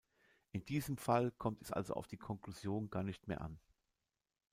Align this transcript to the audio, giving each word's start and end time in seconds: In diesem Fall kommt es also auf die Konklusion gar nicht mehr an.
In 0.51 0.65
diesem 0.65 0.97
Fall 0.97 1.29
kommt 1.29 1.61
es 1.61 1.71
also 1.71 1.93
auf 1.93 2.07
die 2.07 2.17
Konklusion 2.17 2.89
gar 2.89 3.03
nicht 3.03 3.27
mehr 3.27 3.41
an. 3.41 3.59